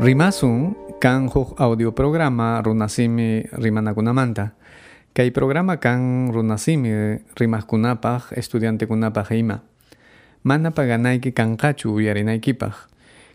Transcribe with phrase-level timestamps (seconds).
[0.00, 1.28] Rimasun kan
[1.60, 4.56] audio programa runasimi rimanakunamanta.
[5.12, 9.60] Kay programa kan runasimi rimaskunapaj estudiante kunapaj ima.
[10.40, 12.88] Mana paganayki kankachu uyarinaykipaj.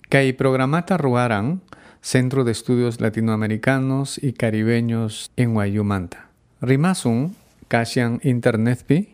[0.09, 1.61] Kay programata ruaran
[2.01, 6.33] Centro de Estudios Latinoamericanos y Caribeños en Wayumanta.
[6.65, 7.37] Rimasun
[7.69, 9.13] kasyan internetpi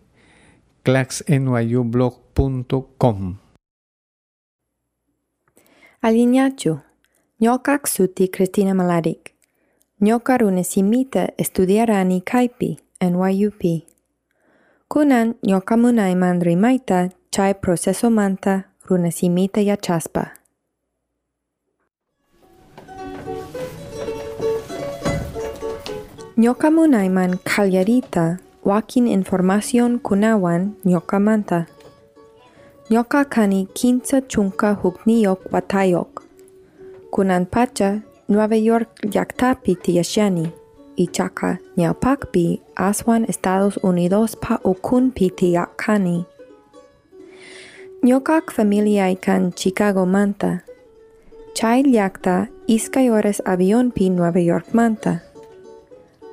[0.87, 3.19] claxnyublog.com.
[5.99, 6.90] Aliñachu.
[7.41, 9.33] Ñoka suti Cristina Malarik.
[9.99, 13.61] Ñoka runesimita estudiarani kaipi NYUP.
[14.87, 20.33] Kunan ñoka munayman rimaita chay proceso manta runesimita yachaspa.
[26.37, 31.65] Ñoka munayman kallarita wakin información kunawan ñoka manta.
[32.91, 36.20] Ñoka kani kinsa chunka hukniyok watayok.
[37.11, 37.99] Kunan pacha
[38.31, 40.47] Nueva York llaqtapi tiyashani
[41.03, 42.45] ichaqa ñawpaqpi
[42.75, 46.17] aswan Estados Unidos pa ukunpi tiyaqani.
[48.07, 50.63] Ñuqaq familiay kan Chicago manta.
[51.57, 55.13] Chay llaqta iskay horas avionpi Nueva York manta.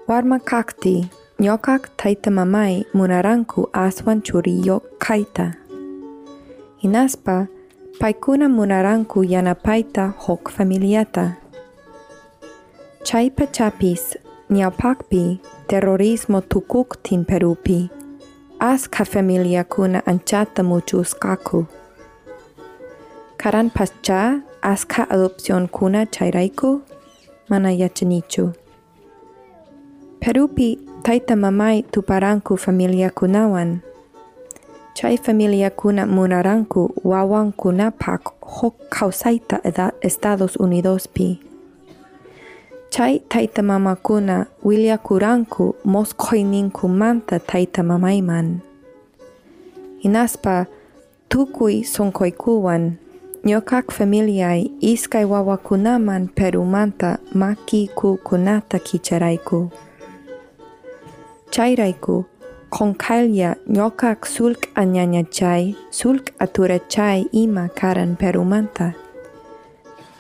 [0.08, 1.10] Warma kaqti
[1.44, 5.46] ñuqaq taytamamay munaranku aswan churiyo kayta.
[6.82, 7.36] Hinaspa
[8.00, 11.36] paykuna munaranku yanapayta huk familiata.
[13.02, 14.16] Chay pachapis
[14.50, 17.90] ñawpaqpi terrorismo tukuktin Perupi.
[18.60, 20.62] Aska familia kuna anchata.
[23.36, 26.80] Karan pascha aska adopción kuna chayrayku
[27.48, 28.52] mana yachanichu.
[30.20, 33.80] Perupi tayta mamay tuparanku familia kunawan.
[34.98, 39.62] Chay familia kuna munaranku wawan kunapak hok kawsayta
[40.02, 41.38] Estados Unidos pi.
[42.90, 48.58] Chay tayta mama kuna willakuranku mosqoyninku manta tayta mamayman.
[50.02, 50.66] Hinaspa
[51.28, 52.98] tukuy sonkoykuwan
[53.46, 57.86] ñuqaq familiay iskay wawakunaman Perumanta maki
[58.24, 59.70] kunata kicharayku.
[61.50, 62.24] Chayrayku
[62.70, 68.94] konkalia ya, nyokak sulk anyanya chai, sulk atura chai ima karan perumanta.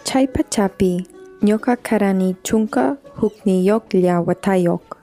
[0.04, 1.06] Chai pachapi,
[1.42, 4.96] nyoka karani chunka hukni yok lia watayok.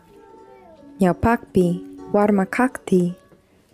[1.00, 1.82] Nyapakpi,
[2.14, 3.14] warma kakti,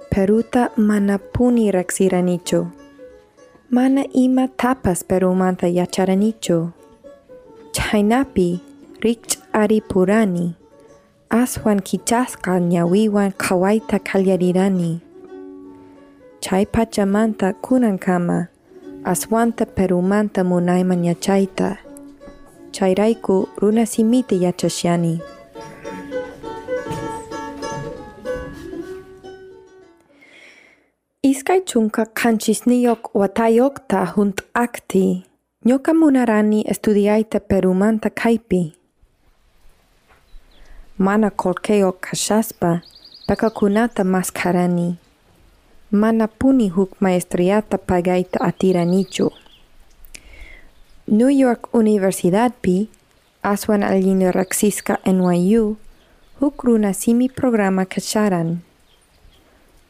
[0.09, 2.71] peruta mana manapuni reksiranicho
[3.71, 6.73] Mana ima tapas perumanta yacharanicho.
[7.71, 8.59] Chainapi,
[8.99, 10.60] rich ari purani
[11.31, 14.99] aswan kichasqa ñawiwan qhawayta kallarirani.
[16.43, 18.47] Chay pachamanta kunankama
[19.03, 21.77] aswanta Perumanta munayman yachayta.
[22.71, 25.21] Chayrayku runa simita yachashyani.
[31.23, 35.23] Iskay chunka qanchisniyuq watayuqta hunt'aqti
[35.67, 38.80] ñuqa munarani estudiayta Perumanta kaypi.
[41.01, 42.81] Mana qullqiyuq kashaspa
[43.27, 44.97] pakakunata maskarani.
[45.91, 49.31] Mana puni huk maestriata pagayta atiranichu.
[51.07, 52.87] New York Universidadpi
[53.41, 55.75] aswan allin riqsisqa NYU
[56.39, 58.61] huk runasimi programa kasharan.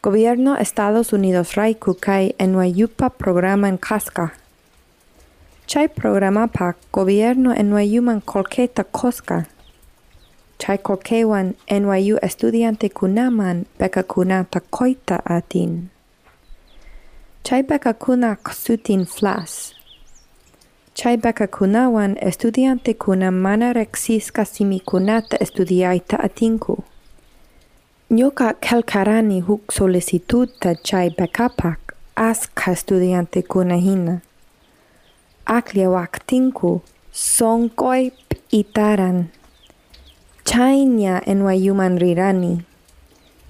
[0.04, 4.32] Gobierno Estados Unidos rayku kay NYUpa programan kasqa.
[5.68, 9.44] Chay programapak gobierno NYUman qullqita qusqa.
[9.44, 9.61] Chay
[10.78, 11.48] qullqiwan
[11.82, 15.90] NYU estudiante kunaman bekakunata qoyta atin.
[17.44, 19.74] Chay bekakunaq sutin FLAS.
[20.94, 26.84] Chay bekakunawan estudiante kuna mana riqsisqa simikunata estudiayta atinku.
[28.12, 31.80] Ñuqa qillqarani huk solicitudta chay bekapak
[32.16, 34.16] asqa estudiante kuna hina.
[35.58, 36.82] Aqlla waqtinku
[37.12, 38.12] sonqoy
[40.52, 41.22] p'itaran.
[41.22, 42.66] Chayña NYUman rirani.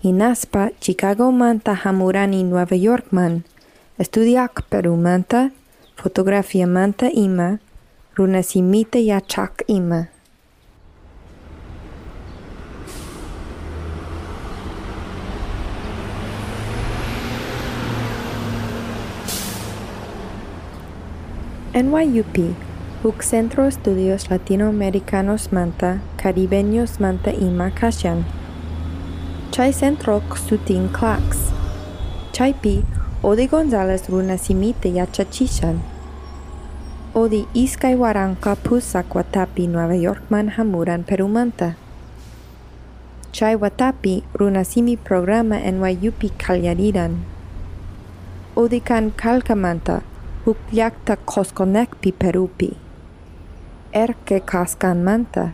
[0.03, 3.43] Hinaspa Chicago manta hamurani Nueva Yorkman.
[3.99, 5.51] Estudiaq Perumanta,
[5.95, 7.59] fotografia manta ima,
[8.15, 10.07] runasimita yachaq ima.
[21.73, 22.70] NYUP,
[23.01, 28.25] Centro Estudios Latinoamericanos manta, Caribeños manta ima kasyan.
[29.49, 31.49] Chay centro sutin clax.
[32.31, 32.85] Chaypi
[33.23, 35.81] Odi González runasimita yachachishan.
[37.15, 41.75] Odi iskay waranka pusak watapi Nueva Yorkman hamuran Perumanta.
[43.31, 47.25] Chay watapi runasimi programa NYUP kalyariran.
[48.55, 50.03] Odi kan kalkamanta
[50.45, 52.80] huk llaqta qosqonekpi Perupi.
[53.91, 55.51] Erke kaskanmanta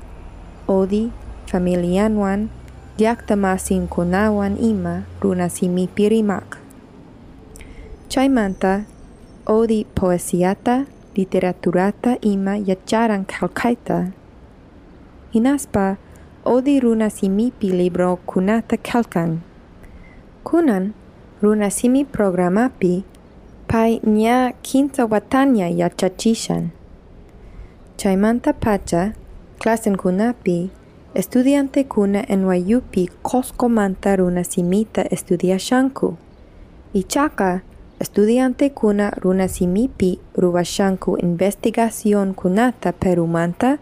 [0.69, 1.09] odi
[1.49, 2.53] familianwan
[3.01, 6.61] llaqta masinkunawan ima runasimipi rimaq.
[8.09, 8.85] Chaymanta
[9.49, 10.85] odi poesiata,
[11.17, 14.13] literaturata ima yacharan kalkaita.
[15.33, 15.97] Hinaspa
[16.45, 19.41] odi runasimipi libro kunata kalkan.
[20.45, 20.93] Kunan
[21.41, 23.01] runasimi programapi
[23.65, 26.69] pai nya quinta watanya yachachishan.
[27.97, 29.13] Chaymanta pacha,
[29.59, 30.69] klasen kunapi,
[31.15, 32.95] estudiante kuna NYUP
[33.69, 36.17] manta runasimita estudiashanku.
[36.93, 37.61] Ichaka,
[37.99, 43.79] estudiante kuna runasimipi ruwashanku investigación kunata Perumanta,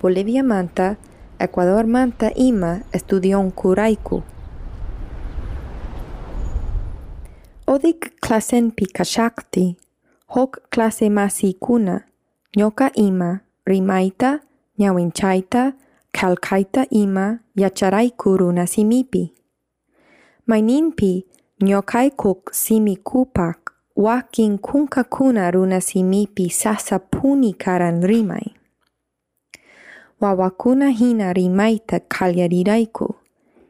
[0.00, 0.96] Bolivia manta,
[1.40, 4.22] Ecuador manta ima estudion kuraiku.
[7.66, 9.76] Odik klasen pikashakti,
[10.28, 12.00] hok klase masikuna,
[12.56, 14.40] nyoka ima, rimayta
[14.78, 15.72] ñawinchayta
[16.12, 19.32] kalkaita ima yacharaykuruna simipi.
[20.46, 21.26] Mayninpi
[21.62, 23.58] ñoqaykuk simikupak
[23.96, 28.46] wakin kunkakuna runa simipi sasapuni karan rimay.
[30.20, 33.14] Wawakuna hina rimayta qalyarirayku.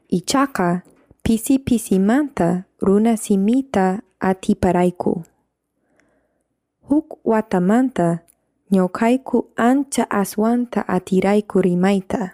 [0.08, 0.82] Ichaqa
[1.22, 5.22] pisi pisimanta runa simita atiparayku.
[6.88, 8.18] Huk watamanta
[8.70, 12.30] Nyokaiku ancha aswanta atirayku rimayta.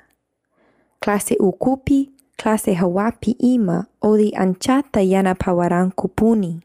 [1.01, 6.61] Klase ukupi, klase hawapi ima odi anchata yanapawaranku puni.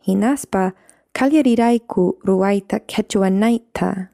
[0.00, 0.72] Hinaspa
[1.12, 4.08] kaliariraiku ruaita kechua naita.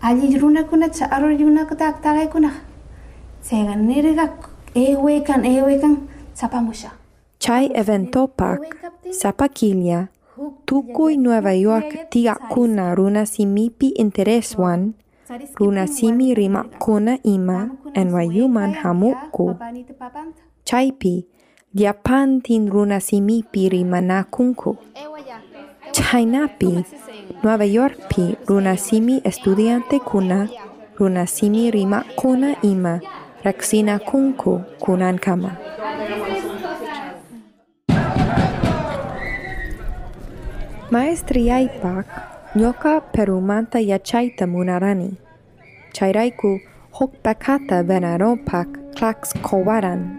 [0.00, 2.00] Aji runa kuna cha aru runa kuta arroz
[2.32, 2.48] kuna.
[2.48, 2.50] aqtaqaykuna.
[3.40, 4.28] Seganirqa
[4.74, 6.90] ewekan ewekan sapamusha.
[7.38, 8.60] Chai eventopak
[9.10, 10.08] sapakilia,
[10.66, 14.92] Tukuy Nueva York tigakuna runasimipi intereswan,
[15.54, 19.56] runasimi rimakuna ima NYUman hamuku.
[20.64, 21.26] Chaypi,
[21.74, 24.76] Diapantin runasimipi rimanakunku.
[25.92, 26.84] Chaynapi,
[27.42, 30.48] Nueva Yorkpi runasimi estudiante kuna,
[30.98, 33.00] runasimi rimakuna ima,
[33.44, 35.18] rexina kunku kunan
[40.92, 41.04] kama.
[41.04, 42.06] Maestriaypak,
[42.56, 45.16] nyoka perumanta yachaita munarani.
[45.92, 46.60] Chayraiku
[46.92, 50.18] hokbakata venaropak klaks kowaran.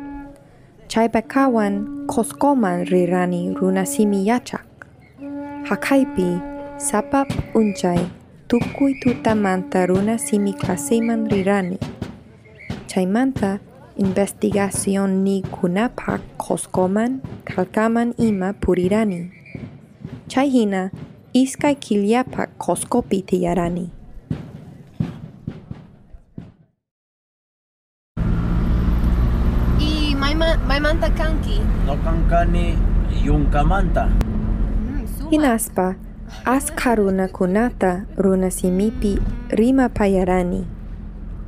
[0.87, 4.65] Chaybakawan koskoman rirani runasimi yachak.
[5.63, 6.41] Hakaipi,
[6.77, 7.99] sapap unchay,
[8.47, 11.77] tukuy tutamanta runasimi klaseman rirani.
[12.87, 13.59] Chaymanta,
[13.97, 19.42] investigación ni kunapak koskoman, kalkaman ima purirani.
[20.33, 20.89] chay hina
[21.37, 23.85] iskay koskopi qosqopi tiyarani
[29.77, 31.61] y mayma, maymanta kanki?
[31.85, 32.73] Noqankani
[33.25, 34.09] yunkamanta
[35.29, 36.45] hinaspa mm,
[38.17, 40.65] runa simipi rima payarani.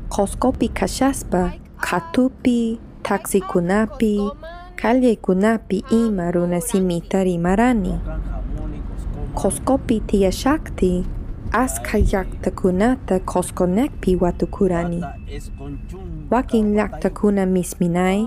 [0.10, 4.30] Koskopi kashaspa katupi taksi kunapi
[4.76, 7.98] kalye kunapi ima runa simita rimarani
[9.36, 11.06] Koskopi tiyashakti,
[11.52, 15.02] aska llaqtakunata koskonekpi watukurani.
[16.32, 18.20] Wakin llaqtakuna misminay,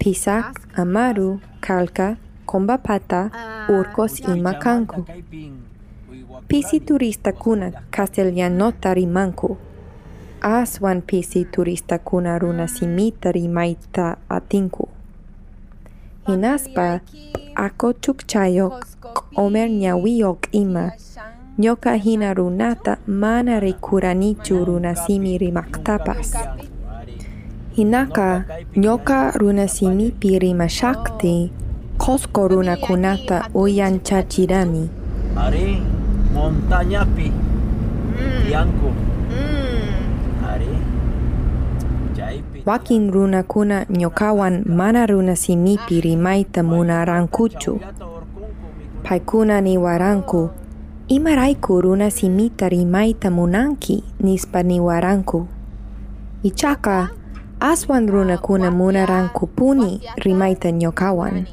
[0.00, 3.30] pisak, amaru, kalka, kombapata,
[3.68, 5.04] urkos ima kanku.
[6.48, 9.56] Pisi turista kuna castellanota rimanku.
[10.40, 14.88] Aswan pisi turista kuna runasimita rimaita atinku.
[16.26, 17.00] Hinaspa,
[17.54, 18.86] ako chukchayok
[19.36, 20.90] omer ñawiyok ima,
[21.58, 26.34] nyoka hina runata mana rikuranichu runasimi rimaktapas.
[27.76, 28.44] Hinaka,
[28.76, 31.50] nyoka runasimipi rimashakti,
[31.98, 34.90] kosko runakunata uyanchachirani.
[35.36, 35.82] Ari
[36.34, 37.32] montañapi
[38.44, 39.15] tiyanku.
[42.66, 47.80] wakin runakuna nyokawan mana runa runasimipi rimayta munarqankuchu
[49.02, 50.50] paykuna niwaranku
[51.08, 55.46] imarayku runasimita rimayta munanki nispa niwaranku
[56.42, 57.08] ichaqa
[57.60, 61.46] aswan runakuna munarankupuni rimayta ñokawan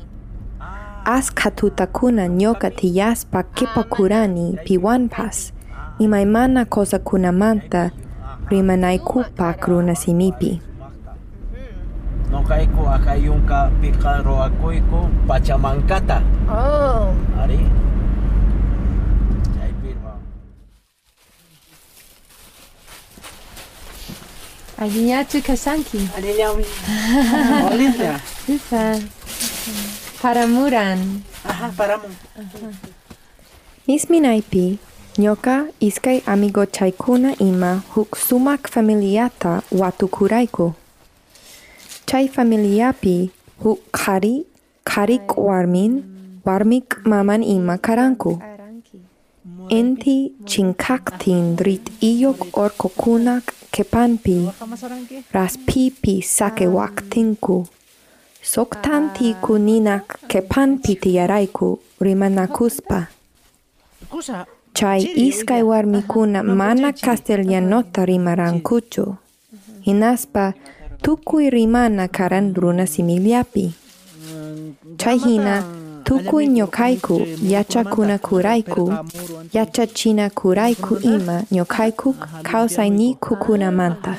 [1.06, 5.54] askha tutakuna ñoqa tiyaspa qipakurani piwanpas.
[6.00, 7.92] Imaymana qosakunamanta
[9.68, 10.62] runa simipi.
[12.34, 14.42] Nokaiku akayunka pikaro
[14.74, 15.00] iko
[15.30, 16.18] pachamangkata
[16.50, 17.14] Oh.
[17.42, 17.62] Ari.
[24.78, 26.02] Aginya tu kasanki.
[26.18, 26.50] Aginya.
[27.72, 28.18] Olivia.
[28.50, 28.98] Isa.
[30.22, 31.22] Paramuran.
[31.46, 32.12] Aha, paramun.
[33.88, 34.80] Nisminaipi.
[35.18, 40.74] Nyoka iskai amigo chaikuna ima huk sumak familiata watu kuraiku.
[42.06, 43.32] Chay familiapi
[43.64, 44.46] huk qhari,
[44.86, 46.04] qharik warmin,
[46.46, 48.40] warmik maman ima karanku.
[49.70, 54.52] Inti chinkaktin rit iyok orkokunak kepanpi,
[55.34, 57.68] raspipi sakewaqtinku.
[58.44, 63.08] Soktanti kuninak kepanpi tiyarayku rimanakuspa.
[64.12, 64.46] Kusa.
[64.74, 69.16] Chay iskay warmikuna mana castellanota rimarankuchu.
[69.86, 70.54] Hinaspa
[71.04, 73.74] tukui rimana karan bruna similiapi.
[74.98, 75.64] Chaihina,
[76.04, 78.94] tukui nyokaiku yachakuna kuraiku,
[79.54, 84.16] yachachina kuraiku ima nyokaiku kausaini kukuna manta.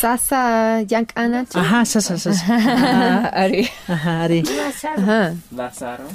[0.00, 0.40] Sasa
[0.88, 1.58] yank anatu.
[1.58, 2.54] Aha, sasa, sasa.
[2.54, 3.68] Aha, ari.
[3.88, 4.42] Aha, ari.
[4.42, 5.36] Lazaro.
[5.56, 6.08] Lazaro.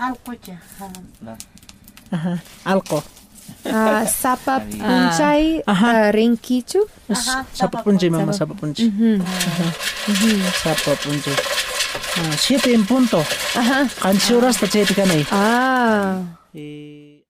[0.00, 0.58] Alco ya.
[2.12, 2.38] Aha.
[2.64, 3.02] Alco
[3.64, 6.86] uh, sapa puncai uh, renkicu.
[7.52, 8.90] Sapa puncai mama sapa puncai.
[10.62, 11.34] Sapa puncai.
[11.34, 11.60] Mhm.
[12.20, 13.18] Ah, siapa siete en punto.
[13.54, 13.88] Ajá.
[14.00, 15.26] Kansi horas ini.
[15.32, 16.38] Ah.
[16.54, 17.22] Eh.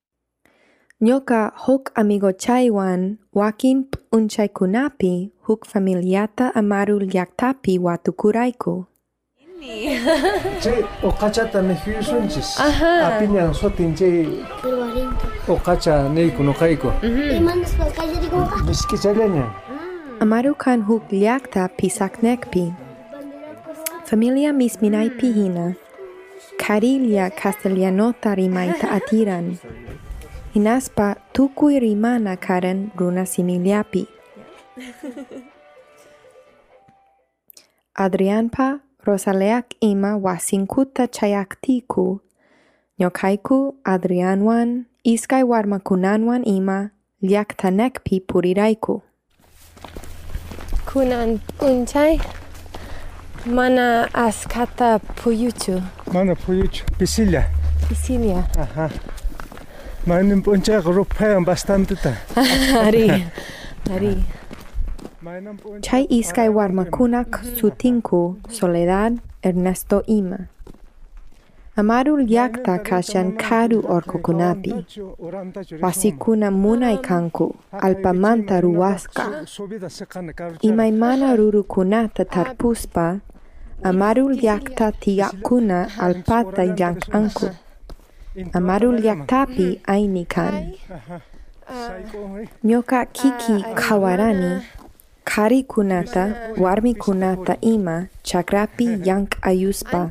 [1.01, 8.85] Nyoka huk amigo chaiwan wakin p'unchaykunapi huk familiata amaru liaktapi watu kuraiku
[9.61, 10.01] ini.
[10.65, 14.27] Cek okacha tane tapi yang sotin cek.
[15.49, 16.93] Okacha nei kuno kaiko.
[17.05, 18.57] Iman pas kaya di kuka.
[18.65, 19.45] Diski jalenya.
[20.21, 22.73] Amaru kan huk liakta pisak nekpi.
[24.05, 25.77] Familia misminai pihina.
[26.59, 29.57] Karilia castellanota rimaita atiran.
[30.53, 34.05] Inaspa tukui rimana karen runa similiapi.
[38.01, 42.21] Adrianpa Rosaleak ima wasinkuta chayaktiku.
[43.01, 46.91] Ñokayku Adrianwan iskay warmakunanwan ima
[47.23, 49.03] llaqtanekpi purirayku.
[50.87, 52.21] Kunan punchay.
[53.47, 55.83] Mana askata puyuchu.
[56.13, 56.85] Mana puyuchu.
[56.99, 57.43] Pisilla.
[57.89, 58.47] Sicilia.
[58.63, 58.91] Ajá.
[60.07, 62.15] Manin punchayqa rupayan bastantita.
[62.87, 63.11] Ari.
[63.91, 64.15] Ari.
[65.83, 70.49] Chay iskay warmakunak sutinku Soledad Ernesto Ima.
[71.77, 74.73] Amarul yakta kashan karu orkokunapi.
[75.81, 79.45] Pasikuna munai kanku, alpamanta ruwaska.
[80.65, 83.21] Imaimana rurukunata tarpuspa,
[83.85, 87.49] amarul yakta tiakuna alpata yankanku.
[88.53, 90.73] Amarul yaktapi ainikan.
[92.65, 94.61] Nyoka kiki kawarani
[95.25, 100.11] Kari kunata, warmi kunata ima, chakrapi yank ayuspa.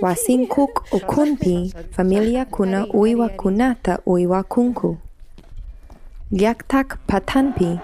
[0.00, 4.96] Wasinkuk ukunpi, familia kuna uiwa kunata uiwa kunku.
[6.32, 7.78] Liaktak patanpi,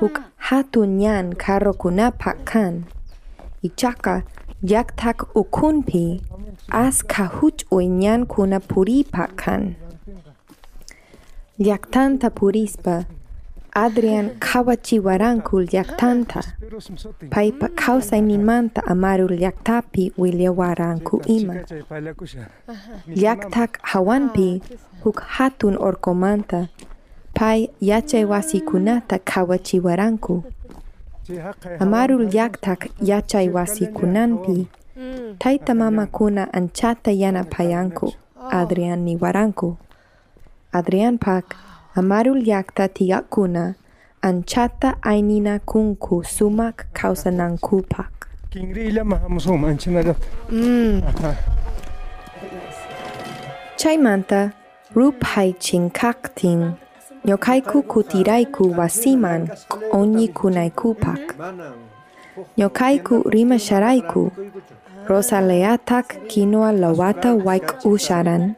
[0.00, 2.84] huk hatunyan karo kuna pakkan.
[3.62, 4.22] Ichaka,
[4.62, 6.22] yaktak ukunpi,
[6.70, 9.74] as kahuch uinyan kuna puri pakkan.
[11.58, 13.04] Liaktanta purispa,
[13.74, 16.42] Adrian kawachiwarankul llaktanta
[17.30, 21.54] paypa kawsayninmanta amarul llaktapi williwaranku ima.
[23.06, 24.62] Llaktak hawanpi
[25.04, 26.68] huk hatun orkomanta.
[27.34, 30.42] Pay yachay wasikunata kawachiwaranku.
[31.78, 34.66] Amarul llaktak yachay wasikunanpi
[35.38, 38.12] tayta mamakuna anchata yanapayanku
[38.50, 39.76] Adrian niwaranku.
[40.72, 41.69] Adrian pak.
[41.94, 43.74] Amarul yakta amarulllaktatiya'kuna
[44.22, 51.02] anchata ayninakunku sumaq kawsanankupak kinriyllama hamusqanman anchanallapi mm.
[53.76, 54.50] chaymanta
[54.94, 56.72] ruphachinkaktin
[57.24, 59.48] nyokaiku kutiraiku wasiman
[59.92, 61.36] onyi kunai kupak.
[62.56, 64.30] Nyokaiku rima sharaiku.
[65.08, 68.54] Rosa leatak kinoa lawata waik usharan.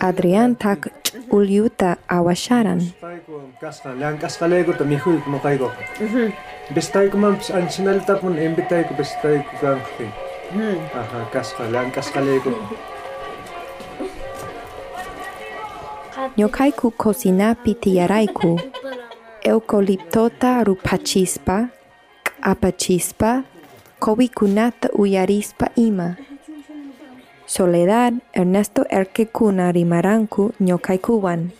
[0.00, 2.80] Adrian tak ch'ulyuta awasharan.
[16.38, 18.50] Ñoqayku cocinapi tiyarayku
[19.50, 21.56] eucaliptota rupachispa
[22.26, 23.30] q'apachispa
[24.02, 26.16] quwikunata uyarispa ima
[27.52, 31.50] Soledad Ernesto Erquekuna rimaranku ñoqaykuwan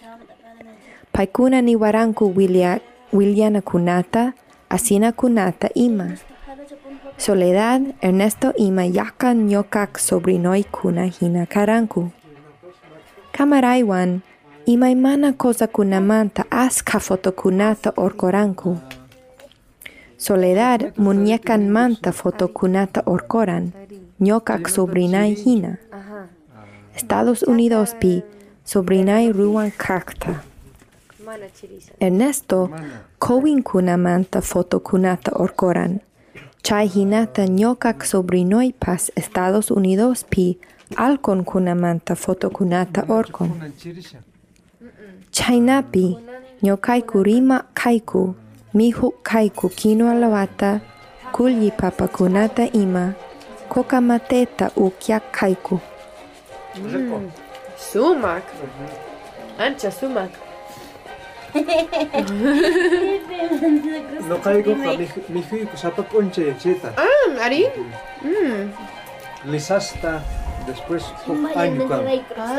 [1.13, 2.81] paykuna niwaranku Wilia,
[3.13, 4.33] Wilianakunata
[4.71, 6.09] asinakunata ima.
[7.19, 12.09] Soledad Ernesto ima yaqa ñoqaq sobrinoykuna hina karanku.
[13.37, 14.21] Kamaraywan
[14.65, 18.79] imaymana kosakunamanta askha fotokunata orkoranku.
[20.17, 23.82] Soledad muñecanmanta fotokunata orkoran
[24.27, 25.73] ñoqaq sobrinay hina.
[26.99, 28.23] Estados Unidos pi.
[28.65, 30.33] Sobrinay ruan kaqta
[32.01, 32.71] Ernesto
[33.19, 36.01] kowinkunamanta fotokunata orkoran.
[36.63, 40.59] Chay hinata ñoqaq sobrinoypas Estados Unidos pi.
[40.97, 43.51] Alkonkunamanta fotokunata orkon.
[45.33, 46.07] Chaynapi
[46.63, 48.35] ñoqayku rima kayku
[48.75, 50.81] mihu kayku quinoa lawata
[51.33, 53.15] kulli papakunata ima
[53.73, 55.81] コカマテータウキャカイコ
[56.75, 57.31] Mm.
[57.77, 58.45] Sumak.
[58.45, 58.89] Mhm.
[59.59, 60.31] Ancha sumak.
[64.29, 66.93] no caigo pa mi, mi hijo, sapa ponche cheta.
[66.97, 67.69] Ah, ari.
[68.25, 68.73] Mm.
[69.53, 70.23] Lisasta
[70.67, 71.05] después
[71.57, 72.01] año kan.
[72.37, 72.53] Ah.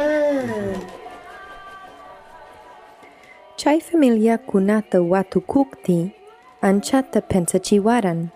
[3.58, 6.12] Chai familia kunata watu kukti
[6.62, 8.30] anchata pensachiwaran.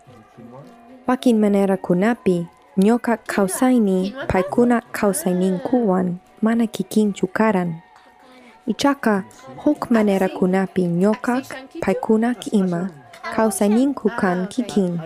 [1.07, 7.81] Wakin manera kunapi ñoqa paikuna paykuna kawsayninkuwan mana kikin chukaran.
[8.67, 9.23] Ichaka
[9.57, 11.41] huk manera kunapi nyoka
[11.81, 12.89] paikuna ima
[13.35, 14.99] kawsayninku kan kikin.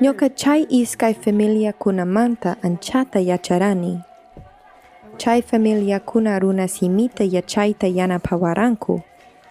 [0.00, 4.00] nyoka chay iskay familia kunamanta anchata yacharani.
[5.18, 9.00] Chay familia kuna runa simita yachayta yanapawaranku.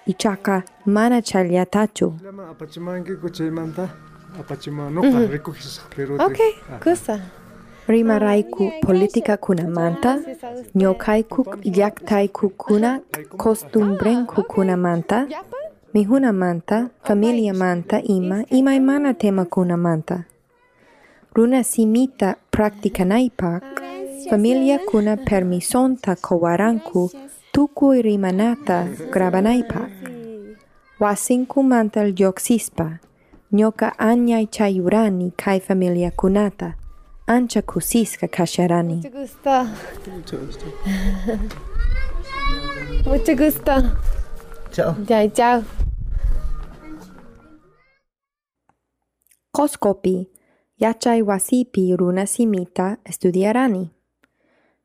[0.05, 2.13] Ichaka mana challatachu.
[4.35, 6.15] Lama apachimankiku chaymanta apachima nuqa rikukisaq Perú.
[6.19, 7.19] Okay, gusta.
[7.87, 10.19] Rimarayku politika kunamanta,
[10.75, 12.99] ñoqaykuk llaqtayku kuna
[13.37, 15.27] costumbrenku kunamanta,
[15.93, 20.25] mihunamanta, familiamanta ima imaymana tema kunamanta.
[21.35, 23.63] Runa simita practicanaypak,
[24.29, 27.11] familia kuna permisonta kowaranku
[27.53, 29.89] tukuy rimanata grabanaypak.
[30.99, 32.99] Wasinkumanta lluqsispa,
[33.53, 36.75] ñoqa anyay chayurani kay familia kunata,
[37.27, 38.95] ancha kusisqa kasharani.
[38.95, 39.67] Mucho gusto.
[43.05, 43.73] Mucho gusto.
[44.71, 44.95] Chao.
[45.07, 45.63] Ya, chao.
[49.53, 50.27] Qosqopi,
[50.77, 53.89] yachay wasipi runa simita estudiarani.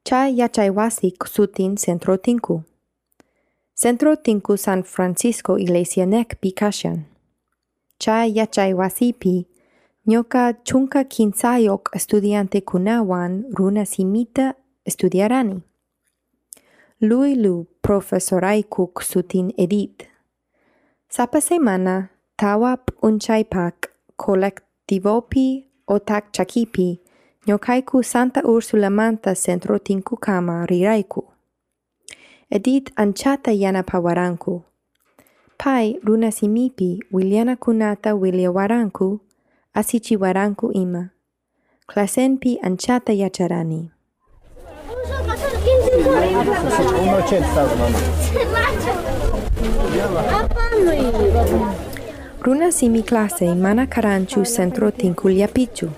[0.05, 2.64] Chay yachay wasi sutin Centro Tinku.
[3.75, 7.05] Centro Tinku San Francisco Iglesia Nekpi kashan.
[8.02, 9.34] Chay yachay wasipi,
[10.10, 14.46] ñoqa chunka kinsayok estudiante kunawan runa simita
[14.88, 15.58] estudiarani.
[17.08, 20.00] Lui lu profesoraykuk sutin Edith.
[21.14, 22.08] Sapa semana
[22.40, 23.76] tawap unchaypak
[24.16, 25.46] kolektivopi
[25.94, 26.88] otak chakipi
[27.46, 31.22] ñoqayku Santa Ursula Manta Centro Tinku Kama rirayku.
[32.50, 34.69] Edith anchata yanapawaranku.
[35.62, 37.05] Pai runa simipi
[37.59, 39.20] kunata wiliawaranku
[39.75, 41.09] asichiwaranku ima.
[41.87, 43.90] Clasenpi anchata yacharani.
[52.42, 55.90] Runa simi clase mana karanchu centro tinkuliapichu.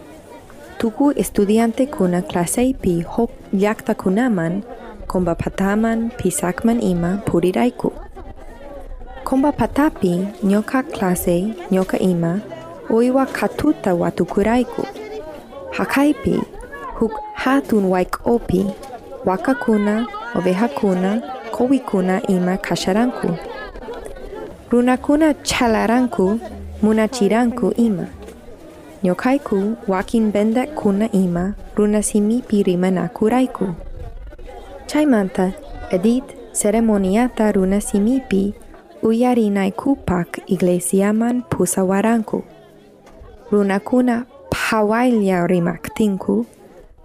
[0.79, 4.63] Tuku estudiante kuna clase pi hok yakta kunaman,
[5.07, 8.02] komba pataman pisakman ima puriraiku.
[9.33, 12.41] Komba patapi nyoka klase nyoka ima,
[12.91, 14.87] oiwa katuta watu kuraiku.
[15.71, 16.41] Hakaipi
[16.95, 18.67] huk hatun waik opi,
[19.25, 23.29] wakakuna, ovehakuna kowikuna ima kasharanku.
[24.71, 26.39] Runakuna chalaranku,
[26.83, 28.07] munachiranku ima.
[29.03, 33.69] Nyokaiku wakin benda kuna ima runasimipi rimanakurayku.
[34.87, 35.53] Chaimanta
[35.91, 38.55] edit ceremoniata runasimipi
[39.03, 42.45] uyarinaykupak iglesiaman pusawaranku.
[43.51, 46.47] Runakuna phawaylla rimaktinku,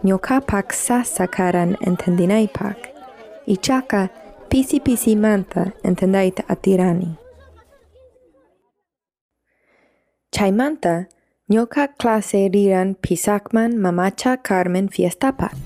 [0.05, 2.77] ñoqapak sasa karan entendinaypak.
[3.47, 4.09] Ichaqa
[4.49, 7.17] pisi pisimanta entendayta atirani.
[10.31, 11.07] Chaymanta,
[11.49, 15.57] ñoqa clase riran pisakman mamacha Carmen fiestapak.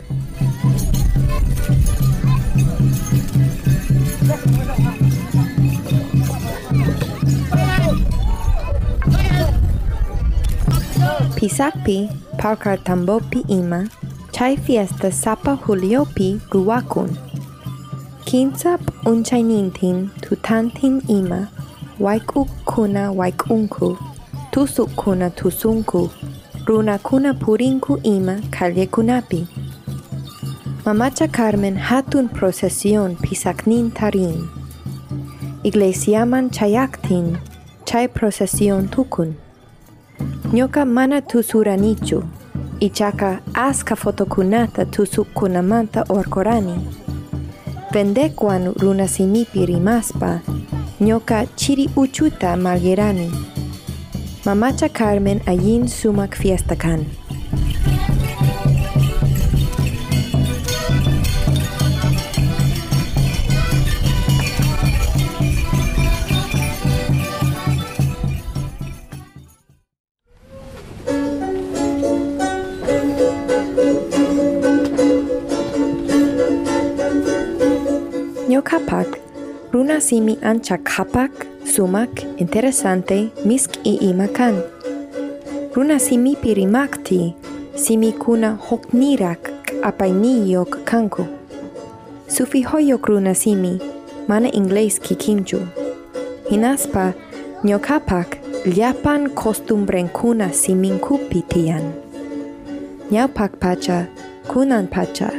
[11.42, 13.90] Pisakpi, Parkar Tambopi ima,
[14.32, 17.18] chay fiesta sapa Juliopi ruwakun.
[18.26, 21.48] Kinsap unchaynintin tutantin ima,
[22.00, 23.98] waikuk kuna waikunku,
[24.52, 26.12] tusuk kuna tusunku,
[26.68, 29.48] runa kuna purinku ima calle kunapi.
[30.86, 34.48] Mamacha Carmen hatun procesión pisaknin tarin.
[35.64, 37.38] Iglesiaman chayaktin,
[37.86, 39.34] chay procesión tukun.
[40.54, 42.24] Nyoka mana tusuranichu,
[42.80, 46.76] ichaka aska fotokunata tusukunamanta orkorani.
[47.94, 50.40] Vendekuan runasimipi rimaspa,
[51.02, 53.32] nyoka chiri uchuta malgerani.
[54.46, 57.06] Mamacha Carmen ayin sumak fiestakan.
[57.06, 57.21] Ñokapak,
[80.02, 81.32] simi ancha kapak,
[81.64, 84.62] sumak, interesante, misk i imakan.
[85.76, 87.36] Runa simi pirimakti,
[87.76, 89.52] simi kuna hoknirak
[89.84, 91.26] apainiyok kanku.
[92.28, 93.80] Sufi hoyok runa simi,
[94.28, 95.60] mana inglés kikinju.
[96.50, 97.14] Hinaspa,
[97.64, 101.94] ñokapak, llapan costumbren kuna siminkupi tiyan.
[103.12, 104.08] Ñawpak pacha,
[104.48, 105.30] kunan pacha,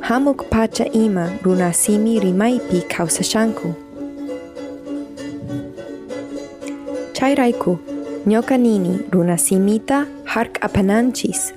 [0.00, 3.89] hamuk pacha ima runasimi rimaipi kausashanku.
[7.20, 7.78] Chayraiku,
[8.26, 11.52] nyoka nini runasimita hark apananchis,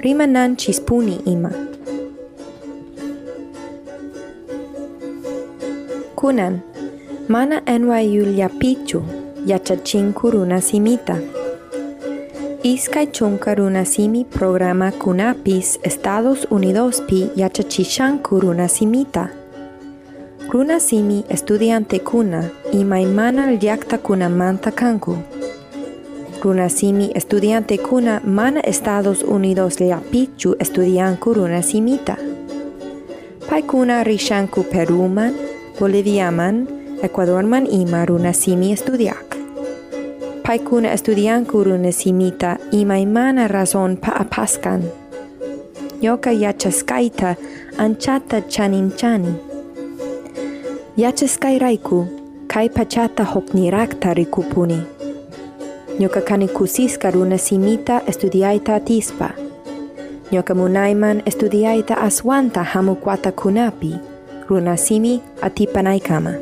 [0.00, 1.50] rimananchis puni ima.
[6.16, 6.60] Kunan,
[7.28, 9.02] mana NYU llapichu,
[9.46, 11.18] yachachinku runasimita.
[12.62, 19.28] Iskay chunka runasimi programa kunapis Estados Unidos pi yachachishanku runasimita.
[20.50, 25.16] Runasimi estudiante kuna imaymana llakta kunamanta kanku.
[26.42, 32.16] Runasimi estudiante kuna mana Estados Unidos llapichu estudianku runasimita.
[33.50, 35.34] Paikuna rishanku Peruman,
[35.80, 36.68] Boliviaman,
[37.02, 39.36] Ecuadorman ima runasimi estudiak.
[40.42, 44.82] Paikuna estudianku runasimita imaymana razon pa apaskan.
[46.02, 47.36] Yoka yachaskaita
[47.78, 48.40] anchata
[50.96, 52.06] yacheskay rayku
[52.48, 54.80] kay pachata hoknirakta rikupuni
[56.00, 59.30] ñuka kani kusisqa runa simita estudiayta atispa
[60.32, 63.94] ñuka munayman estudiayta aswanta hamukwatakunapi
[64.48, 66.32] runa simi atipanaykama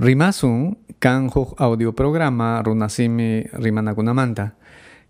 [0.00, 4.58] Rimasun kan huk audio programa runasimi rimanakunamanta.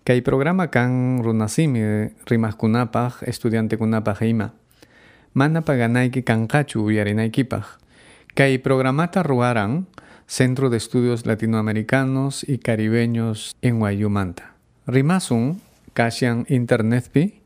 [0.04, 4.52] Kay programa kan runasimi rimaskunapaj estudiantekunapaj ima.
[5.32, 7.80] Mana paganayki kanqachu uyarinaykipaj.
[8.36, 9.88] Kay programata ruaran
[10.28, 14.52] Centro de Estudios Latinoamericanos y Caribeños en Guayumanta.
[14.84, 15.64] Rimasun
[15.96, 17.40] kashan internetpi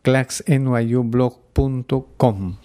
[0.00, 2.56] claxnyublog.com.